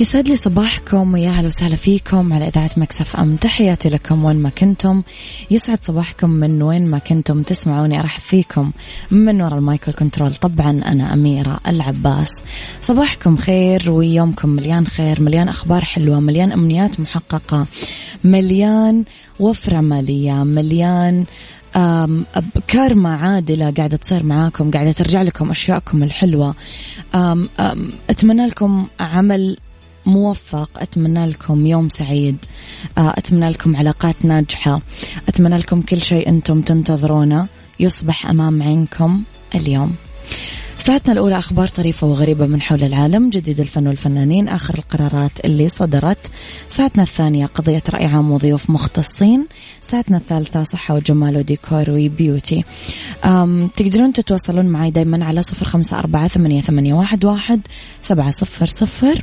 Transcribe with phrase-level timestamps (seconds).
[0.00, 3.36] يسعد لي صباحكم ويا أهلا وسهلا فيكم على إذاعة Mix FM.
[3.36, 5.02] تحياتي لكم وين ما كنتم.
[5.50, 7.42] يسعد صباحكم من وين ما كنتم.
[7.42, 8.70] تسمعوني أرحب فيكم
[9.10, 12.42] من وراء ال mic ال control طبعا أنا أميرة العباس.
[12.80, 17.66] صباحكم خير ويومكم مليان خير مليان أخبار حلوة مليان أمنيات محققة
[18.24, 19.04] مليان
[19.40, 21.24] وفرة مالية مليان
[22.68, 26.54] كارما عادلة قاعدة تصير معاكم قاعدة ترجع لكم أشياءكم الحلوة.
[27.14, 29.56] أم أم أتمنى لكم عمل
[30.08, 30.70] موفق.
[30.76, 32.36] أتمنى لكم يوم سعيد.
[32.98, 34.80] آه، أتمنى لكم علاقات ناجحة.
[35.28, 37.46] أتمنى لكم كل شيء أنتم تنتظرونه.
[37.80, 39.22] يصبح أمام عينكم
[39.54, 39.94] اليوم.
[40.78, 43.30] ساعتنا الأولى أخبار طريفة وغريبة من حول العالم.
[43.30, 44.48] جديد الفن والفنانين.
[44.48, 46.18] آخر القرارات اللي صدرت.
[46.68, 49.46] ساعتنا الثانية قضية رأي عام وضيوف مختصين.
[49.82, 52.64] ساعتنا الثالثة صحة وجمال وديكور وبيوتي.
[53.76, 57.60] تقدرون تتواصلون معي دايما على صفر خمسة أربعة ثمانية, ثمانية واحد, واحد
[58.02, 59.22] سبعة صفر صفر.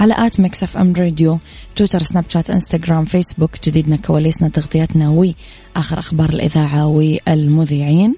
[0.00, 1.38] على at Mix FM Radio
[1.76, 8.14] تويتر سناب شات إنستغرام فيسبوك جديدنا كواليسنا تغطياتنا وآخر أخبار الإذاعة والمذيعين.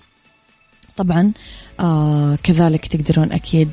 [0.97, 1.33] طبعا
[1.81, 3.71] آه كذلك تقدرون أكيد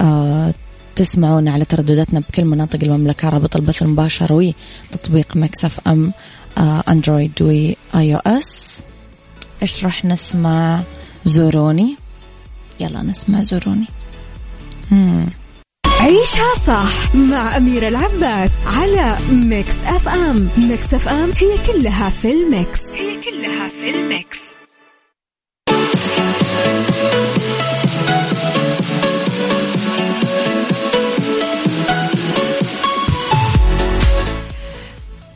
[0.00, 0.54] آه
[0.96, 6.12] تسمعونا على تردداتنا بكل مناطق المملكة رابط البث المباشر وتطبيق Mix FM
[6.58, 8.82] آه Android و iOS.
[9.62, 10.82] إيش راح نسمع؟
[11.24, 11.96] زوروني.
[12.80, 13.86] يلا نسمع زوروني.
[14.90, 15.26] مم.
[16.06, 20.48] عيشها صح مع أميرة العباس على Mix FM.
[20.58, 22.80] Mix FM هي كلها في الميكس.
[22.94, 24.38] هي كلها في الميكس.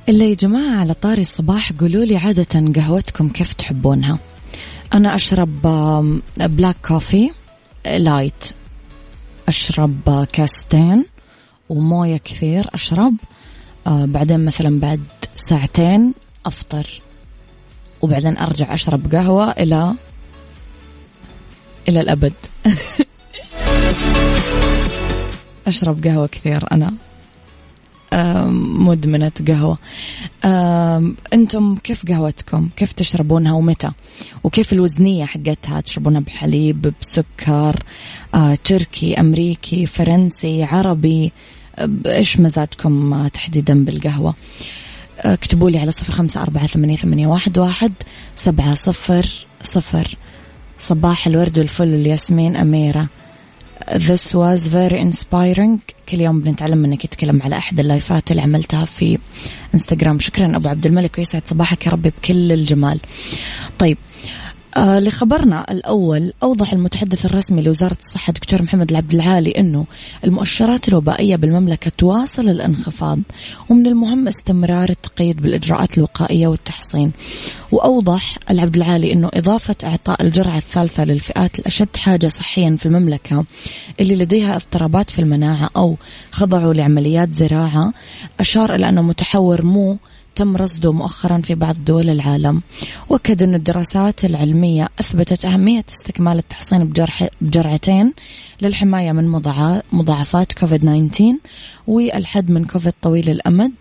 [0.08, 4.18] إلا يا جماعة على طاري الصباح قولوا لي عادة قهوتكم كيف تحبونها؟
[4.94, 5.62] أنا أشرب
[6.36, 7.30] black coffee
[7.98, 8.59] light
[9.50, 11.04] أشرب كاستين
[11.68, 13.14] وموية كثير أشرب.
[13.86, 15.00] آه بعدين مثلا بعد
[15.34, 16.14] ساعتين
[16.46, 17.00] أفطر.
[18.02, 19.94] وبعدين أرجع أشرب قهوة إلى
[21.88, 22.32] إلى الأبد.
[25.66, 26.94] أشرب قهوة كثير أنا.
[28.78, 29.78] مدمنة قهوة.
[31.32, 33.90] أنتم كيف قهوتكم؟ كيف تشربونها ومتى؟
[34.44, 37.82] وكيف الوزنية حقتها؟ تشربونها بحليب بسكر
[38.34, 41.32] آه، تركي أمريكي فرنسي عربي؟
[42.06, 44.34] إيش مزاجكم تحديدا بالقهوة؟
[45.18, 47.92] اكتبوا لي على صفر خمسة أربعة ثمانية, ثمانية واحد, واحد
[48.36, 49.26] سبعة صفر
[49.62, 50.16] صفر.
[50.78, 53.06] صباح الورد والفل والياسمين أميرة.
[53.88, 55.78] This was very inspiring.
[56.08, 59.18] كل يوم بنتعلم منك يتكلم على أحد اللايفات اللي عملتها في
[59.74, 63.00] انستغرام شكرا أبو عبد الملك ويسعد صباحك يا ربي بكل الجمال.
[63.78, 69.86] طيب آه لخبرنا الأول أوضح المتحدث الرسمي لوزارة الصحة دكتور محمد العبد العالي أنه
[70.24, 73.18] المؤشرات الوبائية بالمملكة تواصل الانخفاض
[73.68, 77.12] ومن المهم استمرار التقييد بالإجراءات الوقائية والتحصين.
[77.72, 83.44] وأوضح العبد العالي أنه إضافة إعطاء الجرعة الثالثة للفئات الأشد حاجة صحيا في المملكة
[84.00, 85.96] اللي لديها اضطرابات في المناعة أو
[86.30, 87.92] خضعوا لعمليات زراعة.
[88.40, 89.98] أشار إلى أنه متحور مو
[90.36, 92.62] تم رصده مؤخرا في بعض دول العالم.
[93.08, 98.12] وأكد أن الدراسات العلمية أثبتت أهمية استكمال التحصين بجرح بجرعتين
[98.62, 99.28] للحماية من
[99.92, 100.80] مضاعفات كوفيد
[101.10, 101.34] 19
[101.86, 103.72] والحد من كوفيد طويل الأمد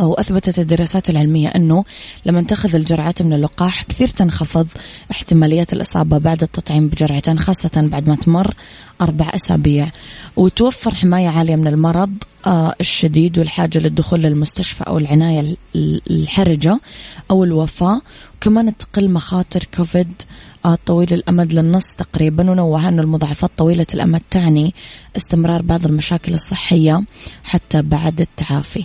[0.00, 1.84] أو أثبتت الدراسات العلمية أنه
[2.26, 4.68] لما تاخذ الجرعات من اللقاح كثير تنخفض
[5.10, 8.54] احتمالية الإصابة بعد التطعيم بجرعتين خاصة بعد ما تمر
[9.00, 9.90] أربع أسابيع.
[10.36, 12.10] وتوفر حماية عالية من المرض
[12.46, 15.56] آه، الشديد والحاجة للدخول للمستشفى أو العناية
[16.10, 16.80] الحرجة
[17.30, 18.00] أو الوفاة.
[18.36, 20.12] وكمان تقل مخاطر كوفيد
[20.64, 24.74] آه، طويل الأمد للنص تقريبا ونوه أن المضاعفات طويلة الأمد تعني
[25.16, 27.02] استمرار بعض المشاكل الصحية
[27.44, 28.84] حتى بعد التعافي.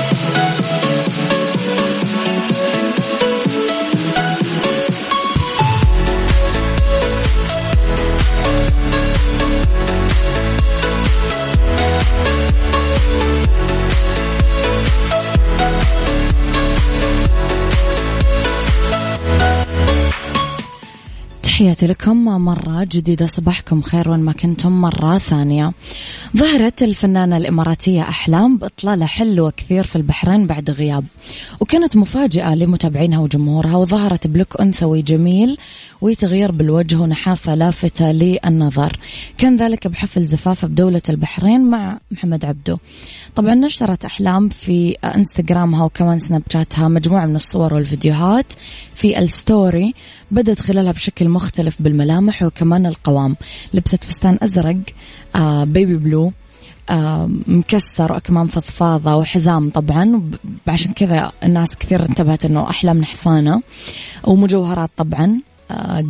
[21.61, 25.71] تحياتي لكم مرة جديدة صباحكم خير وين ما كنتم مرة ثانية.
[26.37, 31.05] ظهرت الفنانة الإماراتية أحلام بإطلالة حلوة كثير في البحرين بعد غياب.
[31.59, 35.57] وكانت مفاجئة لمتابعينها وجمهورها وظهرت بلوك أنثوي جميل
[36.01, 38.97] وتغيير بالوجه ونحافة لافتة للنظر.
[39.37, 42.77] كان ذلك بحفل زفاف بدولة البحرين مع محمد عبدو
[43.35, 48.45] طبعا نشرت أحلام في إنستغرامها وكمان سناب شاتها مجموعة من الصور والفيديوهات
[48.95, 49.93] في الستوري
[50.31, 53.35] بدت خلالها بشكل مختلف بالملامح وكمان القوام.
[53.73, 54.77] لبست فستان أزرق
[55.35, 56.31] آه بيبي بلو
[56.89, 60.31] آه مكسر وأكمام فضفاضة وحزام طبعا.
[60.67, 63.61] عشان كذا الناس كثير انتبهت أنه أحلام نحفانة.
[64.23, 65.41] ومجوهرات طبعا.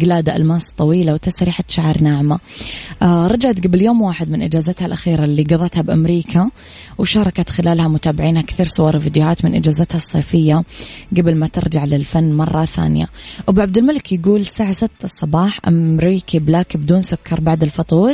[0.01, 2.39] قلادة ألماس طويلة وتسريحة شعر ناعمة.
[3.01, 6.49] آه، رجعت قبل يوم واحد من إجازتها الأخيرة اللي قضتها بأمريكا
[6.97, 10.63] وشاركت خلالها متابعينها كثير صور وفيديوهات من إجازتها الصيفية
[11.17, 13.07] قبل ما ترجع للفن مرة ثانية.
[13.49, 18.13] أبو عبد الملك يقول الساعة 6 الصباح أمريكي black بدون سكر بعد الفطور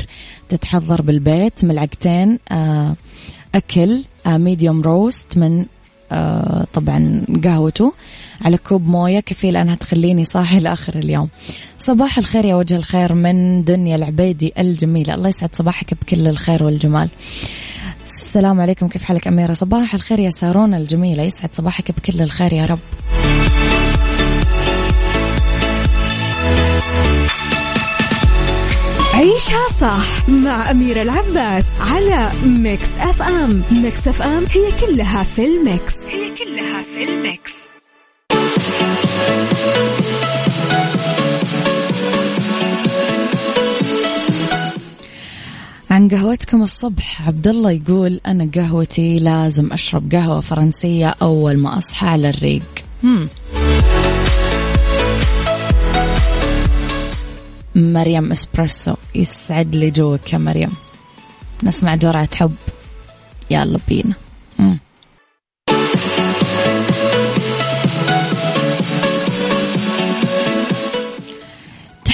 [0.49, 2.95] تتحضر بالبيت ملعقتين آه،
[3.55, 5.65] أكل medium آه، roast من
[6.73, 7.93] طبعا قهوته.
[8.41, 11.29] على كوب موية كفيل أنها تخليني صاحي لآخر اليوم.
[11.77, 15.13] صباح الخير يا وجه الخير من دنيا العبيدي الجميلة.
[15.15, 17.09] الله يسعد صباحك بكل الخير والجمال.
[18.03, 18.87] السلام عليكم.
[18.87, 21.23] كيف حالك أميرة؟ صباح الخير يا سارون الجميلة.
[21.23, 22.79] يسعد صباحك بكل الخير يا رب.
[29.17, 33.63] عيشها صح مع أميرة العباس على Mix FM.
[33.71, 35.93] Mix FM هي كلها في ال mix.
[36.07, 37.51] هي كلها في ال mix.
[45.91, 52.07] عن قهوتكم الصبح عبد الله يقول أنا قهوتي لازم أشرب قهوة فرنسية أول ما أصحى
[52.07, 52.63] على الريق.
[53.03, 53.29] هم.
[57.77, 60.71] مريم اسبريسو يسعد لي جوك يا مريم.
[61.63, 62.55] نسمع جرعة حب.
[63.49, 64.13] يلا بينا
[64.59, 64.79] مم.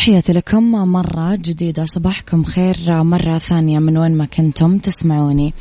[0.03, 1.85] تحياتي لكم مرة جديدة.
[1.85, 3.03] صباحكم خير.
[3.03, 5.53] مرة ثانية من وين ما كنتم تسمعوني.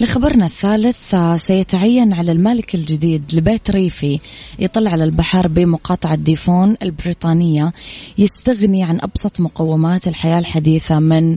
[0.00, 4.20] لخبرنا الثالث سيتعين على المالك الجديد لبيت ريفي.
[4.58, 7.72] يطل على البحر بمقاطعة ديفون البريطانية.
[8.18, 11.36] يستغني عن أبسط مقومات الحياة الحديثة من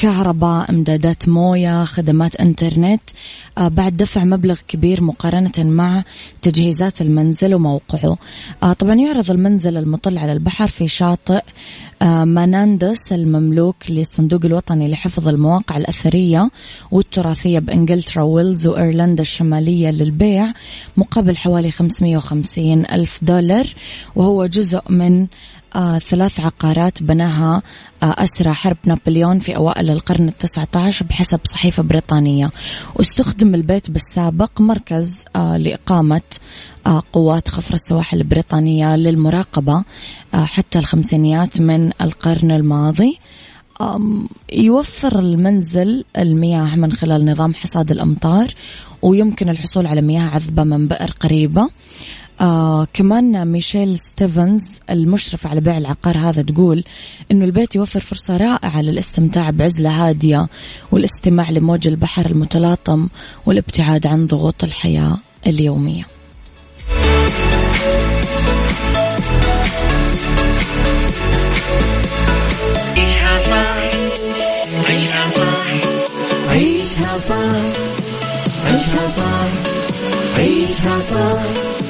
[0.00, 3.00] كهرباء امدادات موية خدمات انترنت
[3.58, 6.04] آه بعد دفع مبلغ كبير مقارنة مع
[6.42, 8.16] تجهيزات المنزل وموقعه.
[8.62, 11.40] آه طبعا يعرض المنزل المطل على البحر في شاطئ
[12.02, 16.50] آه ماناندس المملوك للصندوق الوطني لحفظ المواقع الأثرية
[16.90, 20.52] والتراثية بإنجلترا ويلز وإيرلندا الشمالية للبيع
[20.96, 23.66] مقابل حوالي 550 ألف دولار
[24.16, 25.26] وهو جزء من
[25.98, 27.62] ثلاث عقارات بناها
[28.02, 32.50] أسرى حرب نابليون في أوائل القرن التاسع عشر بحسب صحيفة بريطانية.
[32.94, 36.20] واستخدم البيت بالسابق مركز آه لإقامة
[36.86, 39.84] آه قوات خفر السواحل البريطانية للمراقبة
[40.34, 43.18] آه حتى الخمسينيات من القرن الماضي.
[44.52, 48.54] يوفر المنزل المياه من خلال نظام حصاد الأمطار
[49.02, 51.68] ويمكن الحصول على مياه عذبة من بئر قريبة.
[52.40, 56.84] آه كمان ميشيل ستيفنز المشرفة على بيع العقار هذا تقول
[57.30, 60.48] إنه البيت يوفر فرصة رائعة للاستمتاع بعزلة هادية
[60.92, 63.08] والاستماع لموج البحر المتلاطم
[63.46, 65.16] والابتعاد عن ضغوط الحياة
[65.46, 66.04] اليومية.
[72.96, 73.38] عيشها
[74.88, 75.50] عيشها
[76.48, 77.34] عيشها صح
[78.64, 79.48] عيشها صح
[80.38, 81.89] عيشها صح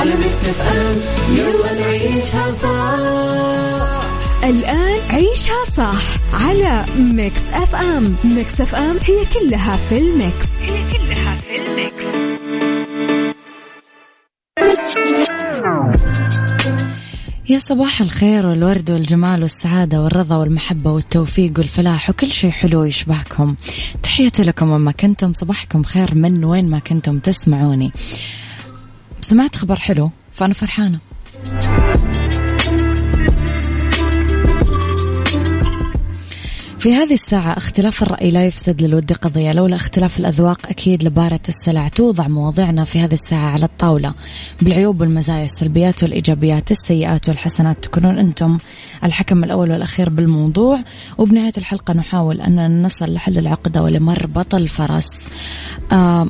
[0.00, 0.96] على ميكس اف ام
[1.36, 4.04] يلا نعيشها صح.
[4.44, 6.02] الآن عيشها صح
[6.34, 10.52] على ميكس أف أم ميكس أف أم هي كلها في الميكس.
[10.62, 12.04] هي كلها في الميكس.
[17.48, 23.54] يا صباح الخير والورد والجمال والسعادة والرضا والمحبة والتوفيق والفلاح وكل شيء حلو يشبهكم.
[24.02, 27.92] تحياتي لكم وما كنتم صباحكم خير من وين ما كنتم تسمعوني.
[29.24, 30.98] سمعت خبر حلو فأنا فرحانة.
[36.78, 41.88] في هذه الساعة اختلاف الرأي لا يفسد للود قضية لولا اختلاف الأذواق أكيد لبارة السلع
[41.88, 44.14] توضع مواضيعنا في هذه الساعة على الطاولة.
[44.62, 48.58] بالعيوب والمزايا السلبيات والإيجابيات السيئات والحسنات تكونون أنتم
[49.04, 50.80] الحكم الأول والأخير بالموضوع.
[51.18, 55.28] وبنهاية الحلقة نحاول أن نصل لحل العقدة ولمربط الفرس.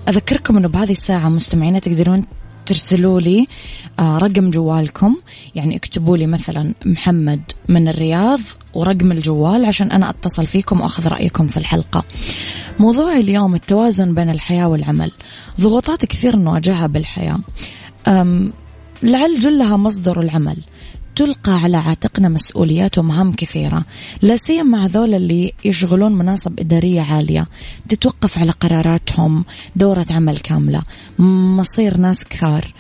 [0.09, 2.27] أذكركم أنه بهذه الساعة مستمعين تقدرون
[2.67, 3.47] ترسلوا لي
[3.99, 5.17] آه، رقم جوالكم.
[5.55, 8.41] يعني اكتبوا لي مثلا محمد من الرياض
[8.75, 12.05] ورقم الجوال عشان أنا أتصل فيكم وأخذ رأيكم في الحلقة.
[12.79, 15.11] موضوع اليوم التوازن بين الحياة والعمل.
[15.61, 17.39] ضغوطات كثير نواجهها بالحياة.
[19.03, 20.57] لعل جلها مصدر العمل.
[21.17, 23.85] تلقى على عاتقنا مسؤوليات ومهام كثيرة
[24.23, 27.47] لا سيما هذول اللي يشغلون مناصب إدارية عالية
[27.89, 29.45] تتوقف على قراراتهم
[29.77, 30.83] دورة عمل كاملة
[31.59, 32.75] مصير ناس كثار.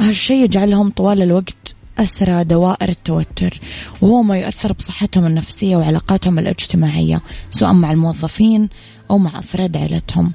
[0.00, 3.60] هالشيء يجعلهم طوال الوقت أسرى دوائر التوتر
[4.00, 8.68] وهو ما يؤثر بصحتهم النفسية وعلاقاتهم الاجتماعية سواء مع الموظفين
[9.10, 10.32] أو مع أفراد عائلتهم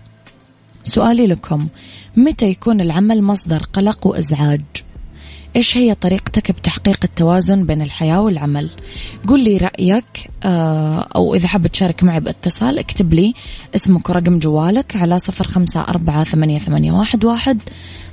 [0.83, 1.67] سؤالي لكم
[2.15, 4.84] متى يكون العمل مصدر قلق وإزعاج؟
[5.55, 8.69] إيش هي طريقتك بتحقيق التوازن بين الحياة والعمل؟
[9.27, 13.33] قل لي رأيك آه، أو إذا حاب تشارك معي باتصال اكتب لي
[13.75, 17.59] اسمك ورقم جوالك على صفر خمسة أربعة ثمانية, ثمانية واحد, واحد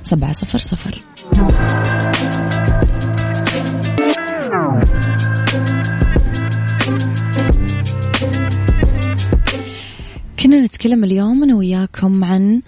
[0.02, 1.02] سبعة صفر صفر.
[10.40, 12.62] كنا نتكلم اليوم أنا وياكم عن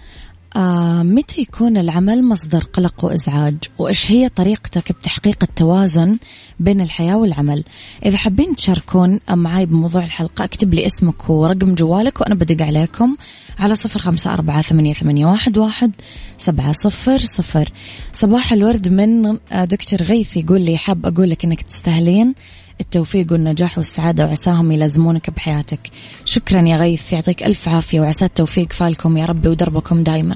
[0.55, 6.17] آه متى يكون العمل مصدر قلق وإزعاج؟ وإيش هي طريقتك بتحقيق التوازن
[6.59, 7.63] بين الحياة والعمل؟
[8.05, 13.15] إذا حابين تشاركون معي بموضوع الحلقة اكتب لي اسمك ورقم جوالك وأنا بدق عليكم
[13.59, 15.91] على صفر خمسة أربعة ثمانية, ثمانية واحد, واحد
[16.37, 17.71] سبعة صفر صفر.
[18.13, 22.35] صباح الورد من آه، دكتور غيث يقول لي حاب أقول لك إنك تستاهلين.
[22.81, 25.79] التوفيق والنجاح والسعادة وعساهم يلازمونك بحياتك.
[26.25, 30.35] شكرا يا غيث يعطيك ألف عافية وعسى التوفيق فالكم يا ربي ودربكم دايما.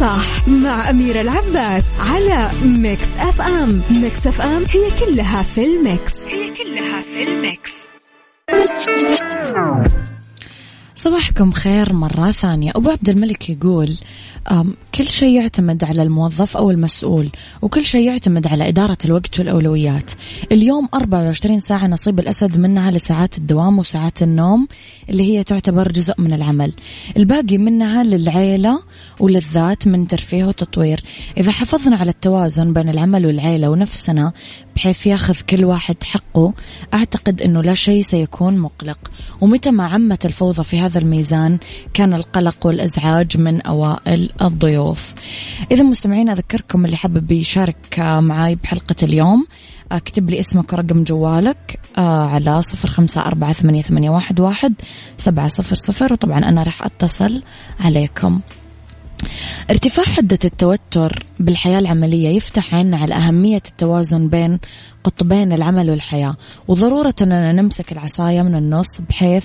[0.00, 3.82] صح مع أميرة العباس على ميكس أف أم.
[3.90, 6.12] ميكس أف أم هي كلها في الميكس.
[6.28, 7.72] هي كلها في الميكس.
[10.94, 12.70] صباحكم خير مرة ثانية.
[12.76, 13.98] أبو عبد الملك يقول
[14.94, 17.30] كل شيء يعتمد على الموظف أو المسؤول
[17.62, 20.10] وكل شيء يعتمد على إدارة الوقت والأولويات.
[20.52, 24.68] اليوم 24 ساعة نصيب الأسد منها لساعات الدوام وساعات النوم
[25.10, 26.72] اللي هي تعتبر جزء من العمل.
[27.16, 28.80] الباقي منها للعيلة
[29.20, 31.04] وللذات من ترفيه وتطوير.
[31.38, 34.32] إذا حافظنا على التوازن بين العمل والعيلة ونفسنا
[34.76, 36.52] بحيث ياخذ كل واحد حقه
[36.94, 38.98] أعتقد أنه لا شيء سيكون مقلق.
[39.40, 41.58] ومتى ما عمت الفوضى في هذا الميزان
[41.94, 45.14] كان القلق والإزعاج من أوائل الضيوف.
[45.70, 49.46] إذا مستمعين أذكركم اللي حابب يشارك معاي بحلقة اليوم.
[49.92, 54.74] اكتب لي اسمك ورقم جوالك آه، على صفر خمسة أربعة ثمانية, واحد
[55.16, 56.12] سبعة صفر صفر.
[56.12, 57.42] وطبعا أنا راح أتصل
[57.80, 58.40] عليكم.
[59.70, 64.58] ارتفاع حدة التوتر بالحياة العملية يفتح عنا على أهمية التوازن بين
[65.04, 66.34] قطبين العمل والحياة
[66.68, 69.44] وضرورة أننا نمسك العصاية من النص بحيث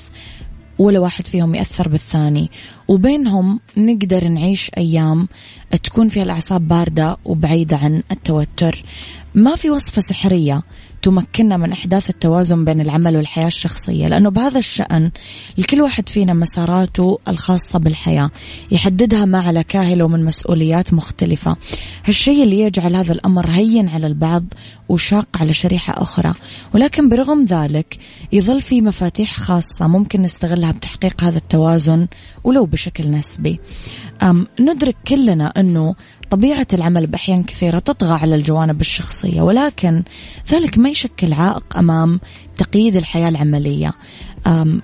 [0.79, 2.51] ولا واحد فيهم يأثر بالثاني.
[2.87, 5.27] وبينهم نقدر نعيش أيام
[5.83, 8.83] تكون فيها الأعصاب باردة وبعيدة عن التوتر.
[9.37, 10.63] ما في وصفة سحرية
[11.01, 15.11] تمكننا من إحداث التوازن بين العمل والحياة الشخصية لأنه بهذا الشأن
[15.57, 18.29] لكل واحد فينا مساراته الخاصة بالحياة
[18.71, 21.55] يحددها مع على كاهله من مسؤوليات مختلفة.
[22.05, 24.43] هالشيء اللي يجعل هذا الأمر هين على البعض
[24.89, 26.33] وشاق على شريحة أخرى.
[26.73, 27.97] ولكن برغم ذلك
[28.31, 32.07] يظل في مفاتيح خاصة ممكن نستغلها بتحقيق هذا التوازن
[32.47, 33.59] ولو بشكل نسبي.
[34.59, 35.95] ندرك كلنا أنه
[36.29, 40.03] طبيعة العمل بأحيان كثيرة تطغى على الجوانب الشخصية ولكن
[40.51, 42.19] ذلك ما يشكل عائق أمام
[42.57, 43.93] تقييد الحياة العملية.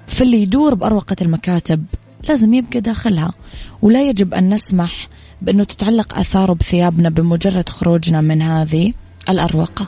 [0.07, 1.85] فاللي يدور بأروقة المكاتب
[2.29, 3.33] لازم يبقى داخلها
[3.81, 5.07] ولا يجب أن نسمح
[5.41, 8.93] بأنه تتعلق آثاره بثيابنا بمجرد خروجنا من هذه
[9.29, 9.87] الأروقة.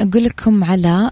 [0.00, 1.10] أقول لكم على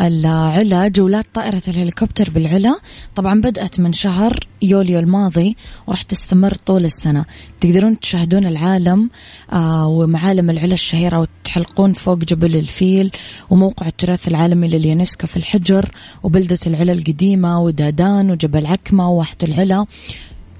[0.00, 2.78] العلا جولات طائرة الهليكوبتر بالعلا.
[3.14, 5.56] طبعا بدأت من شهر يوليو الماضي
[5.86, 7.24] وراح تستمر طول السنة.
[7.60, 9.10] تقدرون تشاهدون العالم
[9.52, 13.10] آه ومعالم العلا الشهيرة وتحلقون فوق جبل الفيل
[13.50, 15.90] وموقع التراث العالمي لليونسكو في الحجر
[16.22, 19.86] وبلدة العلا القديمة ودادان وجبل عكمة وواحة العلا.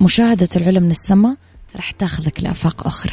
[0.01, 1.37] مشاهدة العلا من السماء
[1.77, 3.13] راح تاخذك لآفاق أخرى.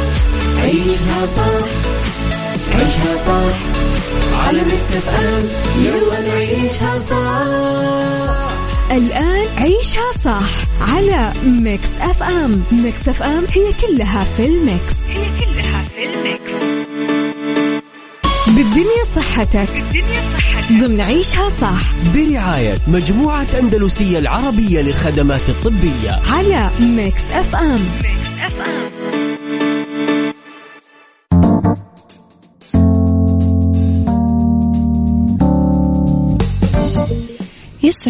[0.61, 1.67] عيشها صح
[2.75, 3.57] عيشها صح.
[4.47, 5.43] على ميكس اف ام
[5.83, 8.51] يلا نعيشها صح.
[8.91, 10.49] الآن عيشها صح
[10.81, 12.63] على ميكس أف أم.
[12.71, 14.99] ميكس أف أم هي كلها في الميكس.
[15.09, 16.61] هي كلها في الميكس.
[18.47, 19.69] بالدنيا صحتك.
[19.73, 20.71] بالدنيا صحتك.
[20.71, 21.81] ضمن عيشها صح.
[22.15, 26.19] برعاية مجموعة أندلسية العربية للخدمات الطبية.
[26.31, 27.71] على ميكس أف أم.
[28.03, 28.20] ميكس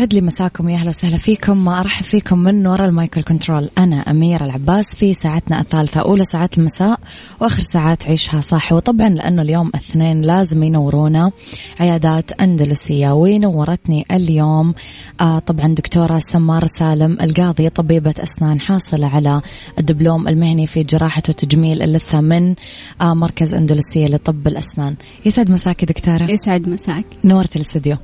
[0.02, 1.66] يسعد لي مساكم يا أهلا وسهلا فيكم.
[1.66, 6.58] ما أرحب فيكم من وراء المايك كنترول أنا أميرة العباس في ساعتنا الثالثة أولى ساعات
[6.58, 7.00] المساء
[7.42, 8.74] وآخر ساعات عيشها صح.
[8.74, 11.32] وطبعا لأنه اليوم اثنين لازم ينورونا
[11.80, 14.74] عيادات أندلسية ونورتني اليوم
[15.22, 19.42] آه طبعا دكتورة سمار سالم القاضي طبيبة أسنان حاصلة على
[19.80, 22.56] الدبلوم المهني في جراحة وتجميل اللثة من
[23.02, 24.96] آه مركز أندلسية لطب الأسنان.
[25.26, 26.32] يسعد مساك دكتورة.
[26.32, 27.06] يسعد مساك.
[27.24, 27.98] نورت الاستديو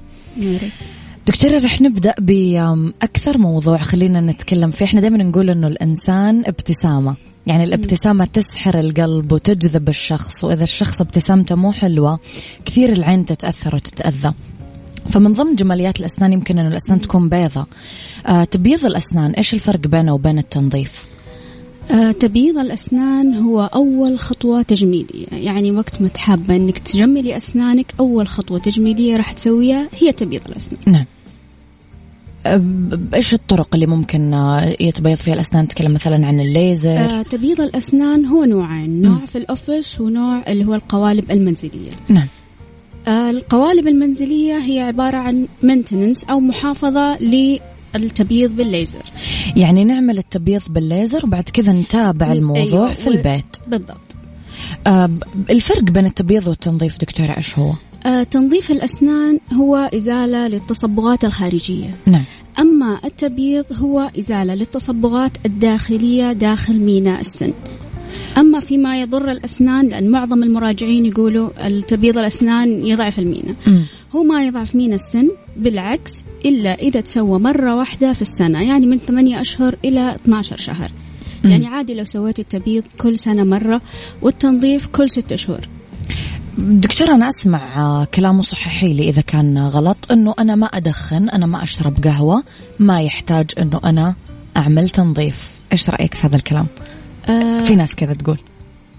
[1.27, 4.85] دكتورة رح نبدأ بأكثر موضوع خلينا نتكلم فيه.
[4.85, 7.15] إحنا دائما نقول إنه الإنسان ابتسامة.
[7.47, 12.19] يعني الابتسامة تسحر القلب وتجذب الشخص وإذا الشخص ابتسامته مو حلوة
[12.65, 14.33] كثير العين تتأثر وتتأذى.
[15.09, 17.65] فمن ضمن جماليات الأسنان يمكن أن الأسنان تكون بيضة.
[18.27, 21.05] آه تبييض الأسنان إيش الفرق بينه وبين التنظيف؟
[21.91, 25.27] آه تبييض الأسنان هو أول خطوة تجميلية.
[25.31, 30.79] يعني وقت ما تحابة أنك تجملي أسنانك أول خطوة تجميلية راح تسويها هي تبييض الأسنان.
[30.87, 31.05] نعم.
[33.13, 36.97] إيش الطرق اللي ممكن آه، يتبيض فيها الأسنان؟ نتكلم مثلا عن الليزر.
[36.97, 41.89] آه تبييض الأسنان هو نوعين نوع في الاوفيس ونوع اللي هو القوالب المنزلية.
[42.09, 42.27] نعم.
[43.07, 47.17] آه القوالب المنزلية هي عبارة عن مينتننس أو محافظة
[47.95, 49.03] للتبييض بالليزر.
[49.55, 53.57] يعني نعمل التبييض بالليزر وبعد كذا نتابع الموضوع أيوة في البيت.
[53.67, 54.15] بالضبط.
[54.87, 55.09] آه
[55.49, 57.73] الفرق بين التبييض والتنظيف دكتورة إيش هو؟
[58.05, 61.95] آه تنظيف الأسنان هو إزالة للتصبغات الخارجية.
[62.05, 62.23] نعم.
[62.59, 67.53] أما التبييض هو إزالة للتصبغات الداخلية داخل ميناء السن.
[68.37, 73.81] أما فيما يضر الأسنان لأن معظم المراجعين يقولوا التبييض الأسنان يضعف المينا م.
[74.15, 78.97] هو ما يضعف مينا السن بالعكس إلا إذا تسوى مرة واحدة في السنة يعني من
[78.97, 80.91] 8 أشهر إلى 12 شهر.
[81.43, 81.49] م.
[81.49, 83.81] يعني عادي لو سويت التبييض كل سنة مرة
[84.21, 85.67] والتنظيف كل ستة شهور.
[86.57, 91.63] دكتور أنا أسمع كلامه صححي لي إذا كان غلط أنه أنا ما أدخن أنا ما
[91.63, 92.43] أشرب قهوة
[92.79, 94.15] ما يحتاج أنه أنا
[94.57, 95.51] أعمل تنظيف.
[95.71, 96.67] إيش رأيك في هذا الكلام؟
[97.29, 97.63] آه.
[97.63, 98.39] في ناس كذا تقول.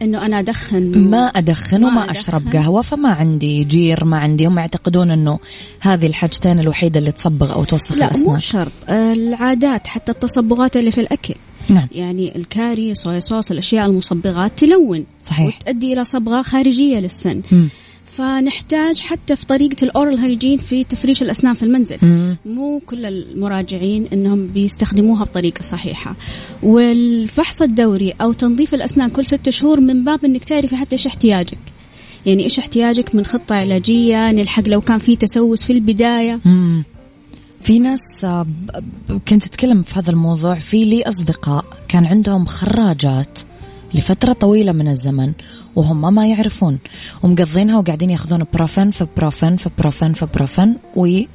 [0.03, 0.99] إنه أنا أدخن.
[0.99, 2.19] ما أدخن ما وما أدخن.
[2.19, 5.39] أشرب قهوة فما عندي جير ما عندي هم يعتقدون إنه
[5.81, 8.73] هذه الحاجتين الوحيدة اللي تصبغ أو توسخ لا مو الاسنان شرط.
[8.89, 11.35] آه، العادات حتى التصبغات اللي في الأكل.
[11.69, 11.89] نعم.
[11.93, 15.59] يعني الكاري صويا صوص الأشياء المصبغات تلون صحيح.
[15.63, 17.43] وتؤدي إلى صبغة خارجية للسن.
[17.53, 17.69] مم.
[18.19, 22.37] فنحتاج حتى في طريقة الأورال هايجين في تفريش الأسنان في المنزل مم.
[22.47, 26.17] مو كل المراجعين إنهم بيستخدموها بطريقة صحيحة
[26.63, 31.59] والفحص الدوري أو تنظيف الأسنان كل ست شهور من باب إنك تعرفي حتى إيش احتياجك
[32.27, 36.85] يعني إيش احتياجك من خطة علاجية نلحق لو كان في تسوس في البداية مم.
[37.63, 38.47] في ناس آه،
[39.29, 43.39] كنت أتكلم في هذا الموضوع في لي أصدقاء كان عندهم خراجات
[43.94, 45.33] لفترة طويلة من الزمن
[45.77, 46.79] وهم ما يعرفون.
[47.22, 51.29] ومقضينها وقاعدين ياخذون بروفن في بروفن في بروفن في بروفن و ي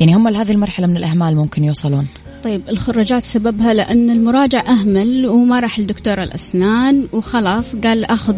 [0.00, 2.06] يعني هم لهذه المرحلة من الإهمال ممكن يوصلون.
[2.44, 8.36] طيب الخراجات سببها لأن المراجع أهمل وما راح لدكتور الأسنان وخلاص قال أخذ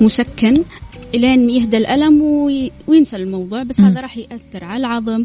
[0.00, 0.62] مسكن
[1.14, 5.24] إلين يهدى الألم وي- وينسى الموضوع بس هذا راح يأثر على العظم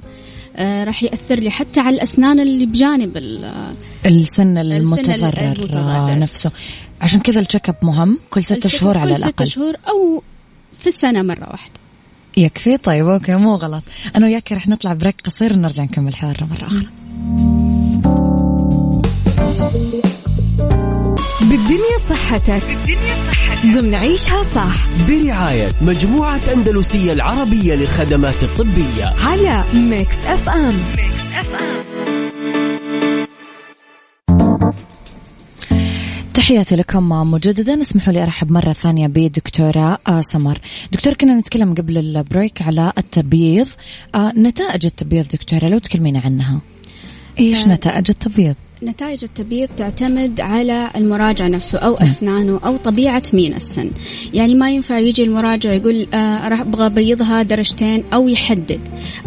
[0.56, 3.66] آه راح يأثر لي حتى على الأسنان اللي بجانب ال-
[4.06, 6.20] السن المتضرر المتضرر.
[6.20, 6.52] نفسه.
[7.04, 10.24] عشان كذا ال check up مهم كل ستة شهور على كل ستة الأقل شهور أو
[10.80, 11.74] في السنة مرة واحدة.
[12.38, 13.84] يكفي؟ طيب okay مو غلط.
[14.16, 16.88] أنا وياك رح نطلع break قصير ونرجع نكمل حوارنا مرة أخرى.
[21.42, 24.76] بالدنيا صحتك بالدنيا صحتك ضمن عيشها صح.
[25.08, 29.06] برعاية مجموعة أندلسية العربية للخدمات الطبية.
[29.26, 30.80] على ميكس اف ام
[36.34, 37.82] تحياتي لكم مجددا.
[37.82, 40.60] اسمحوا لي أرحب مرة ثانية بدكتورة آه، سمر
[40.92, 43.68] دكتور كنا نتكلم قبل البريك على التبييض.
[44.16, 46.60] آه، نتائج التبييض دكتورة لو تكلمينا عنها.
[47.40, 53.54] إيش آه، نتائج التبييض؟ نتائج التبييض تعتمد على المراجع نفسه أو أسنانه أو طبيعة مين
[53.54, 53.92] السن.
[54.34, 58.80] يعني ما ينفع يجي المراجع يقول آه راح أبغى أبيضها درجتين أو يحدد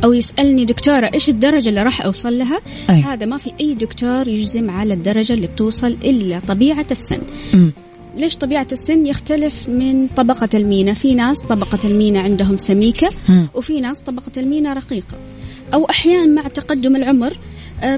[0.05, 3.03] أو يسألني دكتورة إيش الدرجة اللي راح أوصل لها؟ أي.
[3.03, 7.19] هذا ما في أي دكتور يجزم على الدرجة اللي بتوصل إلا طبيعة السن.
[7.55, 7.73] مم.
[8.17, 10.95] ليش طبيعة السن؟ يختلف من طبقة المينا.
[10.95, 13.49] في ناس طبقة المينا عندهم سميكة مم.
[13.55, 15.17] وفي ناس طبقة المينا رقيقة.
[15.75, 17.37] أو أحيانا مع تقدم العمر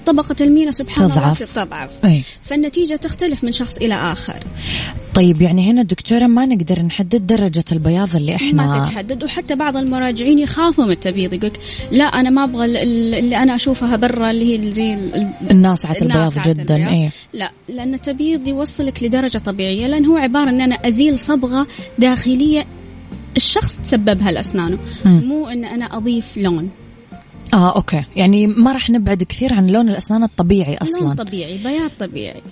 [0.07, 1.91] طبقة المينا سبحان الله تضعف.
[2.05, 2.23] أي.
[2.43, 4.38] فالنتيجة تختلف من شخص إلى آخر.
[5.14, 9.25] طيب يعني هنا دكتورة ما نقدر نحدد درجة البياض اللي إحنا ما تتحدد.
[9.25, 11.51] وحتى بعض المراجعين يخافوا من التبييض يقول
[11.93, 15.51] لا أنا ما أبغى ال- ال- اللي أنا أشوفها برا اللي هي زي ال- ال-
[15.51, 16.93] الناصعة البياض جدا البياض.
[16.93, 17.11] إيه.
[17.33, 21.67] لا لأن التبييض يوصلك لدرجة طبيعية لأن هو عبارة أن أنا أزيل صبغة
[21.99, 22.67] داخلية.
[23.37, 25.23] الشخص تسببها لأسنانه مم.
[25.29, 26.71] مو أن أنا أضيف لون.
[27.55, 28.05] آه أوكي.
[28.17, 31.15] يعني ما راح نبعد كثير عن لون الأسنان الطبيعي لون أصلا.
[31.15, 32.43] طبيعي بياض طبيعي.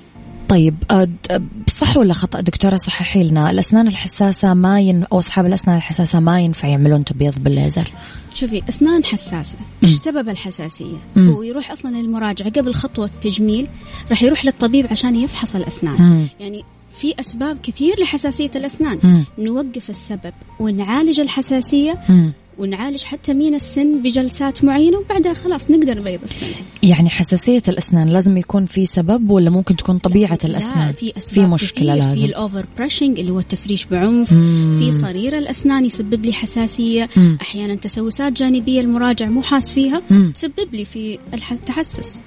[0.48, 3.50] طيب آه، آه، صح ولا خطأ؟ دكتورة صححي لنا.
[3.50, 5.04] الأسنان الحساسة ما ين...
[5.12, 7.90] أو أصحاب الأسنان الحساسة ما ينفع يعملون تبييض بالليزر.
[8.34, 9.58] شوفي أسنان حساسة.
[9.82, 11.28] إيش سبب الحساسية؟ مم.
[11.30, 13.66] هو يروح أصلا للمراجعة قبل خطوة التجميل
[14.10, 16.02] راح يروح للطبيب عشان يفحص الأسنان.
[16.02, 16.26] مم.
[16.40, 18.98] يعني في أسباب كثير لحساسية الأسنان.
[19.02, 19.24] مم.
[19.38, 21.98] نوقف السبب ونعالج الحساسية.
[22.08, 22.32] مم.
[22.58, 26.46] ونعالج حتى مين السن بجلسات معينة وبعدها خلاص نقدر نبيض السن
[26.82, 31.56] يعني حساسية الأسنان لازم يكون في سبب ولا ممكن تكون طبيعة الأسنان لا في أسباب
[31.56, 31.94] في كثير.
[31.94, 34.76] لازم في ال over brushing اللي هو التفريش بعنف مم.
[34.78, 37.38] في صرير الأسنان يسبب لي حساسية مم.
[37.40, 40.32] أحيانا تسوسات جانبية المراجع مو حاس فيها مم.
[40.34, 41.18] تسبب لي في
[41.52, 42.22] التحسس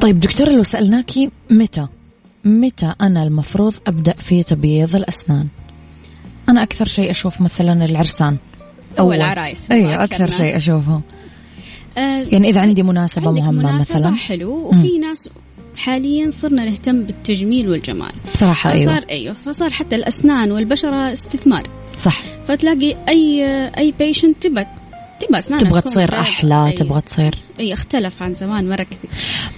[0.00, 1.86] طيب دكتورة لو سالناكي متى
[2.44, 5.46] متى أنا المفروض أبدأ في تبييض الأسنان
[6.48, 8.36] أنا أكثر شيء أشوف مثلا العرسان
[8.98, 9.16] أو أول.
[9.16, 10.38] العرايس أكثر أكثر ناس.
[10.38, 11.00] شيء أشوفه.
[11.98, 14.16] آه يعني إذا عندي مناسبة عندك مهمة مناسبة مثلا.
[14.16, 14.52] حلو.
[14.52, 15.28] وفي ناس
[15.76, 18.12] حاليا صرنا نهتم بالتجميل والجمال.
[18.32, 18.82] بصراحه أيوه.
[18.82, 21.62] فصار أيوه فصار حتى الأسنان والبشرة استثمار.
[21.98, 22.20] صح.
[22.46, 23.44] فتلاقي أي
[23.78, 24.64] أي patient تبى
[25.20, 26.14] تبى اسنانها تبغى تكون تصير.
[26.14, 26.70] أحلى أيوة.
[26.70, 27.34] تبغى تصير.
[27.60, 29.10] اي اختلف عن زمان مرة كثير.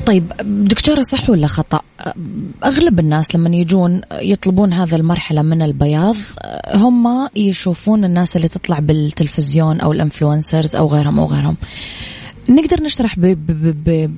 [0.06, 1.80] طيب دكتورة صح ولا خطأ؟
[2.64, 6.16] أغلب الناس لما يجون يطلبون هذا المرحلة من البياض
[6.74, 11.56] هم يشوفون الناس اللي تطلع بالتلفزيون أو ال influencers أو غيرهم أو غيرهم.
[12.48, 14.16] نقدر نشرح ب ب ب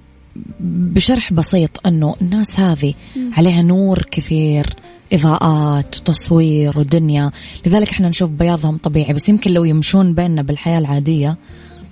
[0.61, 2.95] بشرح بسيط أنه الناس هذه
[3.37, 4.77] عليها نور كثير.
[5.13, 7.31] إضاءات تصوير ودنيا.
[7.67, 11.37] لذلك إحنا نشوف بياضهم طبيعي بس يمكن لو يمشون بيننا بالحياة العادية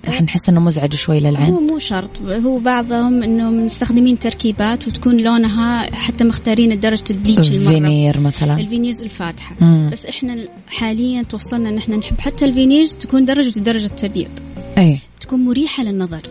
[0.06, 1.50] راح نحس إنه مزعج شوي للعين.
[1.50, 7.50] هو مو شرط هو بعضهم إنه مستخدمين تركيبات وتكون لونها حتى مختارين درجة ال bleach
[7.50, 7.72] المرة.
[7.72, 8.60] فينير مثلا.
[8.60, 9.56] ال veneers الفاتحة.
[9.60, 9.90] مم.
[9.92, 14.30] بس إحنا حاليا توصلنا إن إحنا نحب حتى ال veneers تكون درجة درجة تبييض
[14.78, 16.22] اي تكون مريحة للنظر.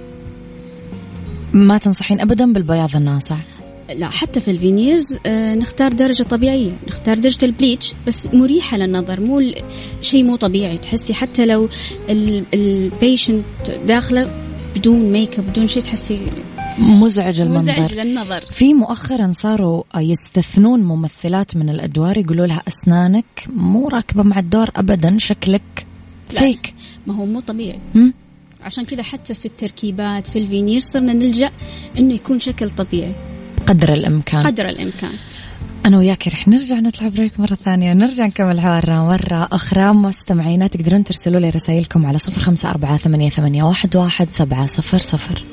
[1.54, 3.38] ما تنصحين ابدا بالبياض الناصع؟
[3.96, 6.72] لا حتى في ال veneers آه نختار درجة طبيعية.
[6.88, 9.52] نختار درجة ال bleach بس مريحة للنظر مو
[10.02, 10.78] شيء مو طبيعي.
[10.78, 11.70] تحسي حتى لو
[12.54, 13.46] ال patient
[13.88, 14.32] داخلة
[14.76, 16.20] بدون make up بدون شيء تحسي
[16.78, 17.72] مزعج المنظر.
[17.72, 18.42] مزعج للنظر.
[18.42, 25.18] في مؤخرا صاروا يستثنون ممثلات من الأدوار يقولوا لها أسنانك مو راكبة مع الدور ابدا
[25.18, 25.88] شكلك.
[26.30, 26.74] فيك
[27.08, 27.80] ما هو مو طبيعي.
[28.62, 31.52] عشان كذا حتى في التركيبات في الفينير صرنا نلجأ
[31.98, 33.12] إنه يكون شكل طبيعي.
[33.68, 34.44] قدر الإمكان.
[34.44, 35.12] قدر الإمكان.
[35.86, 37.94] أنا وياك رح نرجع نطلع بريك مرة ثانية.
[37.94, 39.94] نرجع نكمل حوارنا مرة أخرى.
[39.94, 44.98] مستمعينا تقدرون ترسلوا لي رسائلكم على صفر خمسة أربعة ثمانية, ثمانية واحد, واحد سبعة صفر
[44.98, 45.44] صفر.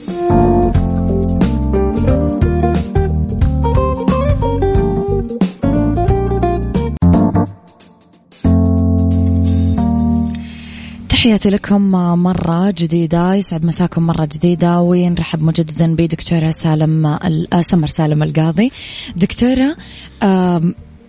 [11.33, 11.91] تحياتي لكم
[12.23, 18.71] مرة جديدة يسعد مساكم مرة جديدة ونرحب مجددا بدكتورة سالم ال- آه، سمر سالم القاضي.
[19.17, 19.77] دكتورة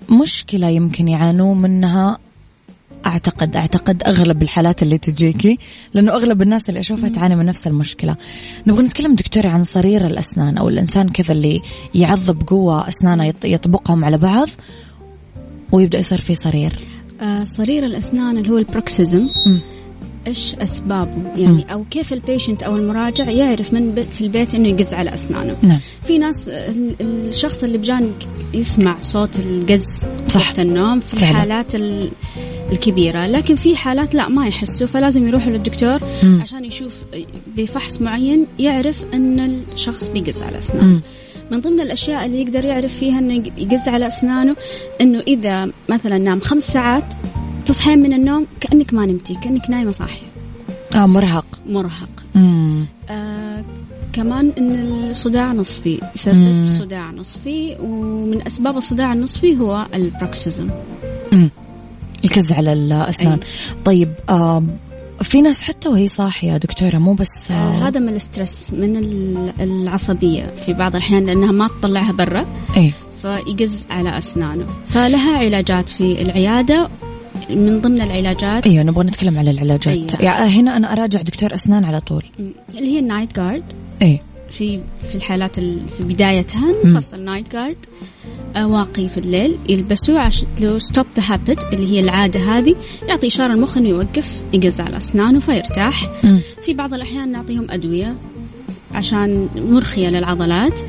[0.10, 2.18] مشكلة يمكن يعانوا منها
[3.06, 5.58] أعتقد أعتقد أغلب الحالات اللي تجيكي
[5.94, 8.16] لأنه أغلب الناس اللي أشوفها تعاني من نفس المشكلة.
[8.68, 11.62] نبغى نتكلم دكتورة عن صرير الأسنان أو الإنسان كذا اللي
[11.96, 14.48] يعض بقوه أسنانه يط- يطبقهم على بعض
[15.72, 16.74] ويبدأ يصير في صرير
[17.22, 19.28] آه صرير الأسنان اللي هو ال bruxism.
[20.28, 24.94] إيش أسبابه يعني أو كيف ال patient أو المراجع يعرف من في البيت إنه يقز
[24.94, 28.14] على أسنانه نعم في ناس ال- الشخص اللي بجانك
[28.54, 30.54] يسمع صوت القز صح.
[30.60, 31.32] النوم في فعلا.
[31.32, 32.10] الحالات ال-
[32.72, 36.40] الكبيرة لكن في حالات لا ما يحسوا فلازم يروحوا للدكتور مم.
[36.42, 37.04] عشان يشوف
[37.58, 39.40] بفحص معين يعرف إن
[39.74, 41.00] الشخص بيقز على أسنانه.
[41.52, 44.56] من ضمن الأشياء اللي يقدر يعرف فيها إنه يقز على أسنانه
[45.02, 47.14] إنه إذا مثلا نام خمس ساعات
[47.66, 50.26] تصحين من النوم كأنك ما نمتي كأنك نايمة صاحية
[50.96, 52.86] آه مرهق مرهق مم.
[53.10, 53.66] آه
[54.14, 54.72] كمان إن
[55.10, 56.10] الصداع نصفي مم.
[56.16, 60.70] يسبب صداع نصفي ومن أسباب الصداع النصفي هو ال bruxism
[61.32, 61.50] مم.
[62.26, 63.84] الكز على الأسنان أي.
[63.86, 64.64] طيب آه
[65.22, 68.96] في ناس حتى وهي صاحية دكتورة مو بس آه آه هذا من ال stress من
[68.96, 72.46] ال- العصبية في بعض الأحيان لأنها ما تطلعها برا
[72.78, 76.90] إي فيقز على أسنانه فلها علاجات في العيادة
[77.50, 78.68] من ضمن العلاجات.
[78.68, 79.88] أيوه نبغى نتكلم على العلاجات.
[79.88, 80.08] أيوة.
[80.20, 82.24] يعني هنا أنا أراجع دكتور أسنان على طول.
[82.70, 83.64] اللي هي ال night guard.
[84.02, 84.80] اي في
[85.10, 86.74] في الحالات ال- في بدايتها.
[86.86, 87.78] نفصل night guard.
[88.58, 92.76] واقي في الليل يلبسوه عشان to stop the habit اللي هي العادة هذه
[93.08, 96.10] يعطي إشارة المخ إنه يوقف يقز على أسنانه فيرتاح.
[96.62, 98.16] في بعض الأحيان نعطيهم أدوية
[98.94, 100.80] عشان مرخية للعضلات.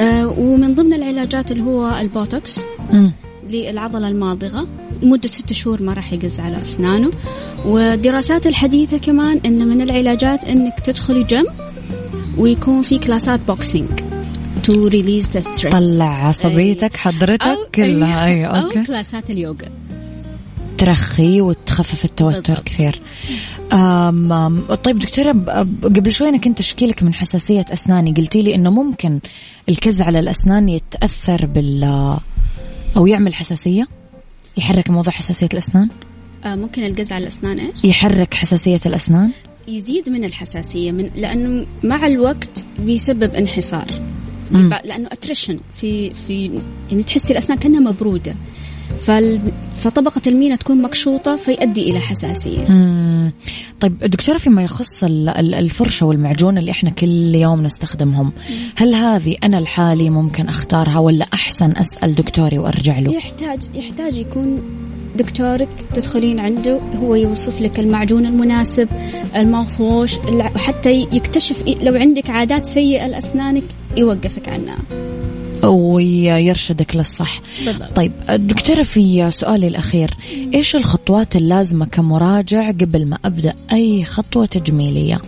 [0.00, 2.60] آه، ومن ضمن العلاجات اللي هو البوتوكس
[2.92, 3.12] مم.
[3.50, 4.66] للعضلة الماضغة.
[5.02, 7.12] لمدة ست شهور ما راح يقز على أسنانه.
[7.64, 11.44] والدراسات الحديثة كمان أن من العلاجات أنك تدخلي جيم
[12.38, 13.88] ويكون في كلاسات boxing
[14.64, 18.24] to release the stress طلع عصبيتك حضرتك كلها.
[18.24, 18.82] أيوه أو okay.
[18.82, 19.68] كلاسات اليوغا.
[20.78, 22.62] ترخي وتخفف التوتر بالضبط.
[22.64, 23.00] كثير.
[23.72, 25.30] أم أم طيب دكتورة
[25.82, 28.12] قبل شوي أنا كنت أشكي لك من حساسية أسناني.
[28.12, 29.18] قلتي لي إنه ممكن
[29.68, 31.84] الكز على الأسنان يتأثر بال
[32.96, 33.97] أو يعمل حساسية؟
[34.58, 35.88] يحرك موضوع حساسية الأسنان؟
[36.44, 39.30] آه ممكن القز على الأسنان إيش؟ يحرك حساسية الأسنان؟
[39.68, 43.86] يزيد من الحساسية من لأنه مع الوقت بيسبب انحسار.
[44.84, 48.34] لأنه اتريشن في في يعني تحسي الأسنان كأنها مبرودة.
[49.00, 49.40] فال
[49.80, 52.68] فطبقة المينا تكون مكشوطة فيؤدي إلى حساسية.
[52.68, 53.32] مم.
[53.80, 58.32] طيب دكتورة فيما يخص ال- ال- الفرشة والمعجون اللي إحنا كل يوم نستخدمهم
[58.76, 64.62] هل هذه أنا الحالي ممكن أختارها ولا أحسن أسأل دكتوري وأرجع له؟ يحتاج يحتاج يكون
[65.16, 68.88] دكتورك تدخلين عنده هو يوصف لك المعجون المناسب
[69.36, 70.18] الماوث ووش
[70.56, 73.64] حتى يكتشف لو عندك عادات سيئة لأسنانك
[73.96, 74.76] يوقفك عنها.
[75.98, 80.10] ويرشدك للصح بالضبط طيب دكتورة في سؤالي الأخير
[80.54, 85.20] إيش الخطوات اللازمة كمراجع قبل ما أبدأ أي خطوة تجميلية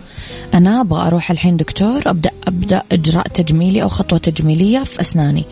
[0.53, 5.43] أنا أبغى أروح الحين دكتور أبدأ أبدأ إجراء تجميلي أو خطوة تجميلية في أسناني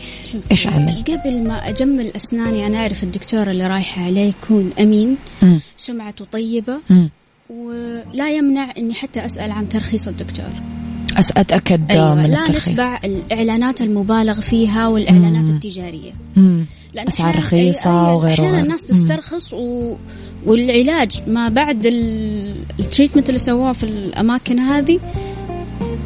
[0.50, 5.60] إيش أعمل؟ قبل ما أجمل أسناني أنا أعرف الدكتور اللي رايحة عليه يكون أمين مم.
[5.76, 7.10] سمعته طيبة مم.
[7.50, 10.50] ولا يمنع أني حتى أسأل عن ترخيص الدكتور
[11.18, 15.54] أتأكد أيوة من لا الترخيص نتبع الإعلانات المبالغ فيها والإعلانات مم.
[15.54, 16.66] التجارية مم.
[16.94, 17.10] لأن أي-
[18.10, 18.60] أي- وغيره وغيره.
[18.62, 18.84] الناس.
[18.84, 19.96] تسترخص و...
[20.46, 25.00] والعلاج ما بعد ال- التريتمنت اللي سووه في الأماكن هذه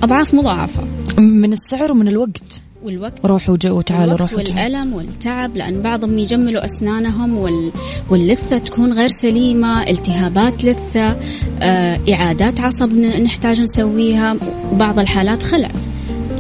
[0.03, 0.85] أضعاف مضاعفة
[1.19, 4.39] من السعر ومن الوقت والوقت روحوا وجو وتعالوا الوقت روحوا.
[4.39, 7.73] والألم والتعب لأن بعضهم يجملوا أسنانهم وال...
[8.11, 11.17] واللثة تكون غير سليمة التهابات لثة
[11.63, 14.37] آه، إعادات عصب نحتاج نسويها
[14.73, 15.71] وبعض الحالات خلع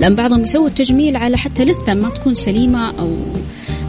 [0.00, 3.16] لأن بعضهم يسوي التجميل على حتى لثة ما تكون سليمة أو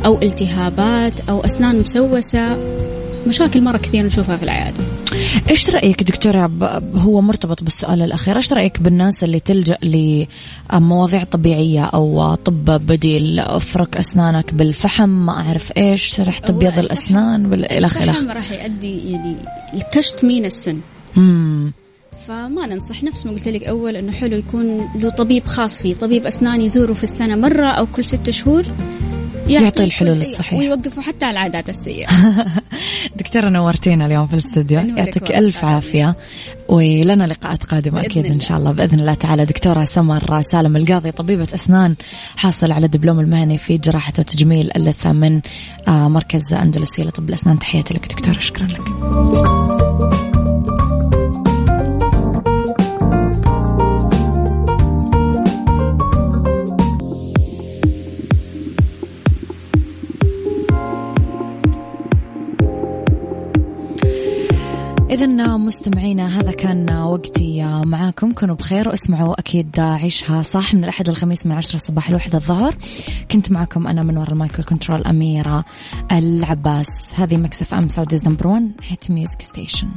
[0.06, 2.58] أو التهابات أو أسنان مسوسة
[3.28, 4.84] مشاكل مرة كثير نشوفها في العيادة.
[5.50, 6.52] إيش رأيك دكتورة
[6.96, 9.78] هو مرتبط بالسؤال الأخير إيش رأيك بالناس اللي تلجأ
[10.74, 17.78] لمواضيع طبيعية أو طب بديل؟ أفرك أسنانك بالفحم ما أعرف إيش رح تبيض الأسنان إلى
[17.78, 19.36] الفحم راح يؤدي يعني
[19.74, 20.78] لتشتمين السن.
[21.16, 21.72] مم.
[22.28, 26.26] فما ننصح نفس ما قلت لك أول إنه حلو يكون له طبيب خاص فيه طبيب
[26.26, 28.66] أسنان يزوره في السنة مرة أو كل ستة شهور.
[29.48, 30.58] يعطي الحلول الصحيحة.
[30.58, 32.08] ويوقفوا حتى على العادات السيئة.
[33.20, 34.80] دكتورة نورتينا اليوم في الاستوديو.
[34.80, 36.16] يعطيك ألف عافية.
[36.70, 38.72] ولنا لقاءات قادمة أكيد إن شاء الله.
[38.72, 41.96] بإذن الله تعالى دكتورة سمر سالم القاضي طبيبة أسنان
[42.36, 45.42] حاصل على الدبلوم المهني في جراحة وتجميل اللثة من
[45.88, 47.60] آه، مركز أندلسية لطب الأسنان.
[47.60, 48.40] تحياتي لك دكتورة.
[48.40, 48.82] شكرا لك.
[65.15, 67.82] إذا مستمعينا هذا كان وقتي.
[67.86, 70.73] معاكم كونوا بخير واسمعوا أكيد عيشها صح.
[70.73, 72.75] من الأحد الخميس من عشرة الصباح لوحدة الظهر.
[73.32, 75.65] كنت معكم أنا من وراء ال mic وال control أميرة
[76.12, 77.13] العباس.
[77.15, 79.88] هذه Mix FM Saudi's number 1 hit music station